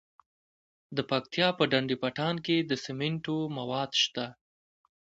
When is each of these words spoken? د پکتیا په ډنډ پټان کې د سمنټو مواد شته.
د 0.95 0.97
پکتیا 1.11 1.47
په 1.57 1.63
ډنډ 1.71 1.89
پټان 2.01 2.35
کې 2.45 2.57
د 2.69 2.71
سمنټو 2.85 3.37
مواد 3.57 3.91
شته. 4.03 4.25